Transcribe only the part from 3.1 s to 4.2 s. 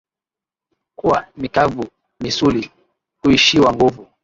kuishiwa nguvu